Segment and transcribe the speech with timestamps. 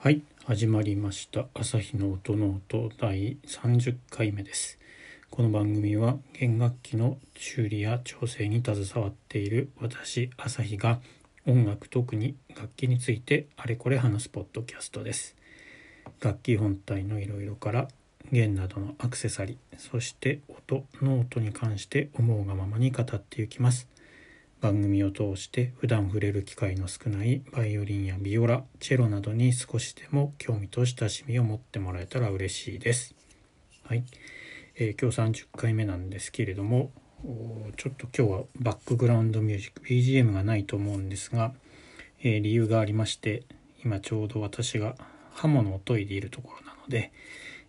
[0.00, 1.46] はい始まりました。
[1.54, 4.78] 朝日の音の音第30回目です。
[5.28, 11.00] この番組は弦楽器の修理や調整に携わっている私朝日が
[11.48, 15.34] 音楽特に楽器についてあれこれ話すポッドキャストです。
[16.20, 17.88] 楽器本体のいろいろから
[18.30, 23.88] 弦などのアクセサリーそして音ノートに関して思うがままに語っていきます。
[24.60, 33.14] 番組を通して普段触れる機会の少ないバイオリンやビオラチェロなどに少しでも興味と親しみを持ってもらえたら嬉しいです。
[33.84, 34.04] はい、
[34.76, 36.90] えー今日30回目なんですけれども
[37.76, 41.52] ちょっと今日はバックグラウンドミュージック BGM がないと思うんですが、
[42.20, 43.44] えー理由がありまして
[43.84, 44.96] 今ちょうど私が
[45.34, 47.12] 刃物を研いでいるところなので、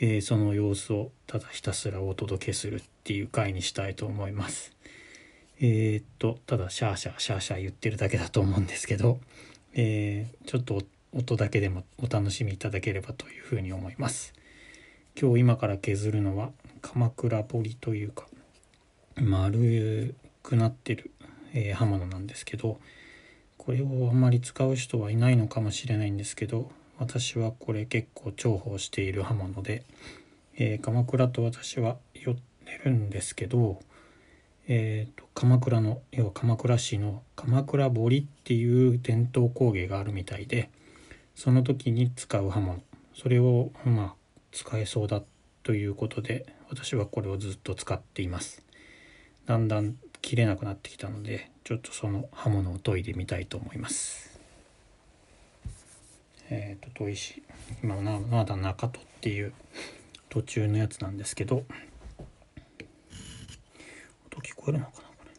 [0.00, 4.71] えーその様子をただひたすらお届けするっていう回にしたいと思います。
[5.60, 9.20] えーっとただシャーシャーシャーシャー言ってるだけだと思うんですけど、
[9.74, 10.82] えーちょっと
[11.14, 14.32] 音だけでもお楽しみいただければというふうに思います。
[15.20, 18.26] 今日今から削るのは鎌倉彫というか
[19.16, 21.10] 丸くなってる、
[21.52, 22.80] えー刃物なんですけど
[23.58, 29.84] これをあんまり使う人はいないのかもしれないんですけど私はこれ結構重宝している刃物で、
[30.56, 33.80] えー鎌倉と私は寄ってるんですけど
[34.68, 40.70] えー、と鎌倉の要は鎌倉市の鎌倉彫っていう伝統工芸があるみたいで
[41.34, 42.80] その時に使う刃物
[43.14, 44.14] それをまあ
[44.52, 45.22] 使えそうだ
[45.62, 48.62] ということで私はこれをずっと使っています。
[49.46, 54.38] だんだん切れなくなってきたのでちょっとその刃物を研いでみたいと思います。
[56.50, 57.42] えっ、と砥石。
[57.82, 59.52] 今なまだ中戸っていう
[60.28, 61.64] 途中のやつなんですけど
[64.62, 65.32] 音聞こえるのかなこれ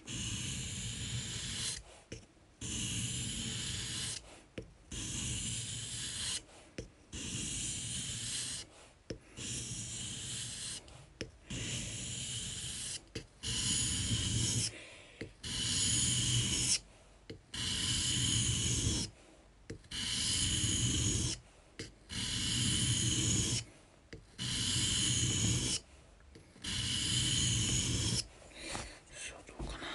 [29.16, 29.86] さあどうかな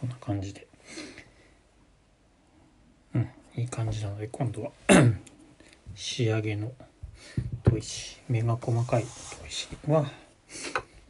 [0.00, 0.68] こんな感じで。
[3.14, 4.70] うんいい感じなので今度は
[5.94, 6.72] 仕上げの
[7.64, 10.10] 砥石目が細かい砥石は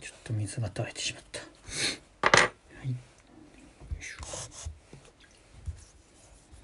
[0.00, 1.40] ちょっと水が垂れてしまった。
[2.78, 2.88] はい。
[2.88, 2.94] よ
[4.00, 4.16] いしょ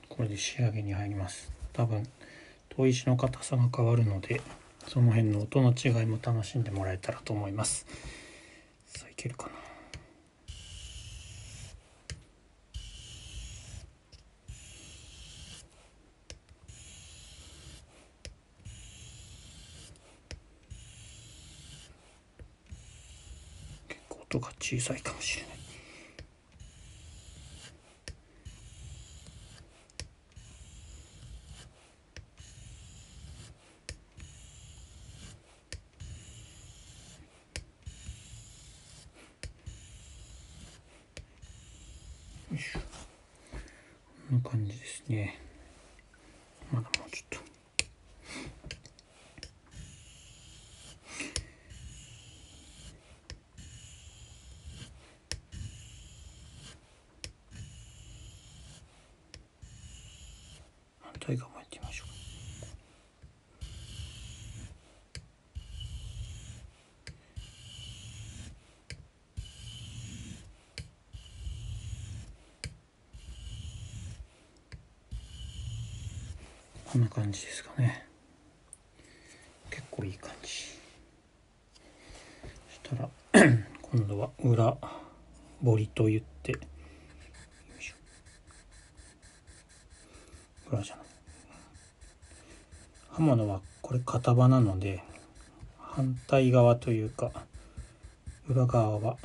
[0.09, 1.53] これで仕上げに入ります。
[1.75, 2.09] 多分
[2.70, 4.41] 砥石の硬さが変わるので
[4.88, 7.86] その辺の音の違いも楽しんでもらえたらと思います。
[8.86, 9.68] さあいけるかな？
[24.31, 25.59] 音が小さいかもしれない。
[44.31, 45.41] こんな感じですね。
[46.71, 47.38] まだもうちょっと。
[61.28, 62.09] 反対側もやってみましょう。
[76.91, 78.06] こんな感じですかね。
[79.71, 80.49] 結構いい感じ。
[82.69, 83.09] そしたら
[83.83, 84.75] 今度は裏
[85.62, 86.53] 彫りと言って。
[86.53, 86.59] よ
[87.78, 87.95] いしょ。
[90.71, 91.08] 裏じゃない
[93.18, 95.03] 刃物はこれ型場なので
[95.80, 97.32] 反対側というか
[98.48, 99.16] 裏側は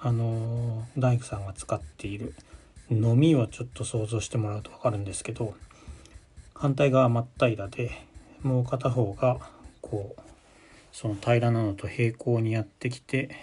[0.00, 2.34] あの大工さんが使っている
[2.90, 5.54] のみをちょっと想像してもらうと分かるんですけど
[6.52, 7.92] 反対側真っ平らで
[8.42, 9.38] もう片方が
[9.82, 10.20] こう
[10.90, 13.36] その平らなのと平行にやってきて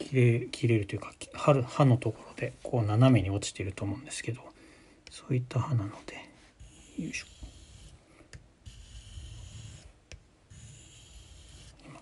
[0.00, 4.40] 切れ切れるというか刃刃のところでこう斜めに落ちてると思うんですけど
[5.08, 6.16] そういった刃なので
[7.00, 7.39] よいしょ。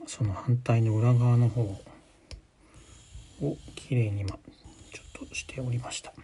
[0.08, 4.37] その反対の裏側の方をきれいに今ちょ
[5.25, 6.14] っとしておりました。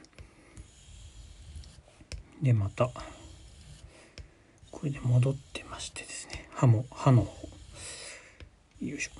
[2.42, 2.88] でまた
[4.70, 6.48] これで戻ってましてですね。
[6.54, 7.46] 歯も歯の方。
[8.80, 9.10] よいしょ。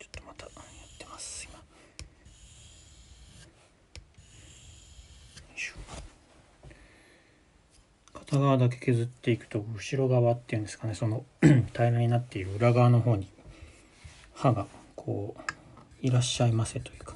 [0.00, 1.56] ちょっとまたやってます今。
[1.56, 1.62] よ
[5.56, 5.74] いしょ。
[8.14, 10.96] 片側だけ削っていくと後ろ側っていうんですかね。
[10.96, 11.24] その
[11.72, 13.28] 平らになっている裏側の方に
[14.44, 17.14] 歯がこういらっしゃいませというか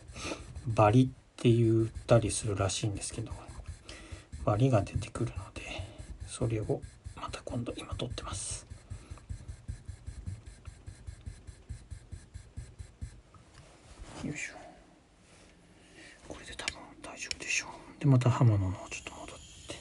[0.66, 3.32] バリって言ったりするらしいんですけど
[4.46, 5.60] バリが出てくるので
[6.26, 6.80] それを
[7.16, 8.66] また今度今取ってます。
[14.24, 14.54] よいしょ。
[16.28, 18.00] これで多分大丈夫でしょう。
[18.00, 19.36] でまた刃物のちょっと戻っ
[19.66, 19.74] て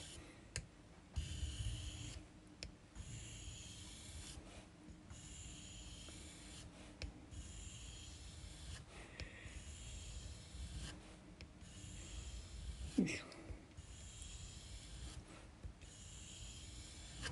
[13.02, 13.24] よいしょ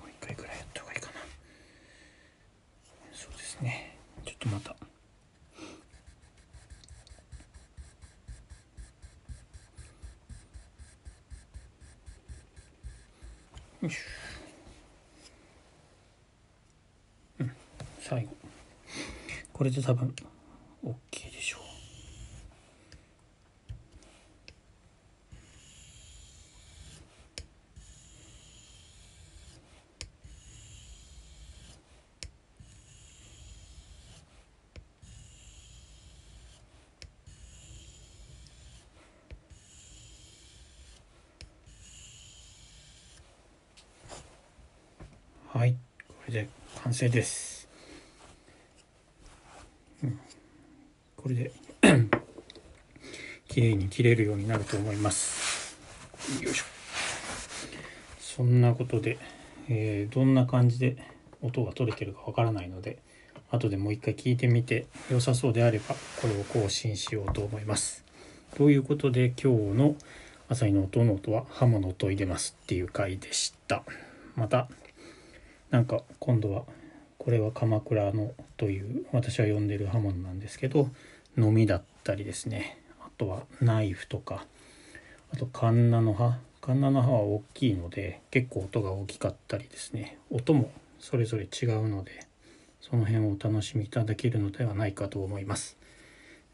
[0.00, 1.12] もう一回ぐらいやった方がいいかな
[3.12, 4.76] そうですねちょっとまた
[13.86, 17.52] よいしょうん。
[18.00, 18.36] 最後。
[19.52, 20.14] これで多分
[20.84, 20.94] OK
[45.56, 45.74] はい
[46.06, 46.48] これで
[46.84, 47.66] 完成です、
[50.04, 50.20] うん、
[51.16, 51.50] これで
[53.48, 55.78] 綺麗に切れるようになると思います。
[56.42, 56.64] よいしょ。
[58.20, 59.16] そんなことで、
[59.70, 60.98] えーどんな感じで
[61.40, 62.98] 音が取れてるかわからないので
[63.50, 68.04] 後でもう一回聞いてみて良さそうであればこれを更新しようと思います。
[68.56, 69.96] ということで今日の
[70.50, 73.84] 朝日の音の音は刃物と入れますっていう回でした。
[74.34, 74.68] また
[75.70, 76.64] なんか今度は
[77.18, 80.88] これは鎌倉のという私は呼んでる刃物なんですけど
[81.36, 82.78] のみだったりですね。
[83.00, 84.46] あとはナイフとか
[85.32, 86.38] あとカンナの刃。
[86.60, 90.18] カンナの刃は大きいので結構音が大きかったりですね。
[90.30, 92.26] 音もそれぞれ違うので
[92.80, 95.76] その辺をお楽しみいただけるのではないかと思います。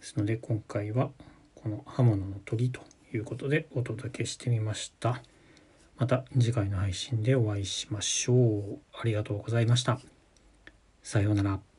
[0.00, 1.10] ですので今回は
[1.54, 2.80] この刃物の研ぎと
[3.14, 5.22] いうことでお届けしてみました。
[6.02, 8.80] また次回の配信でお会いしましょう。
[8.92, 10.00] ありがとうございました。
[11.00, 11.71] さようなら。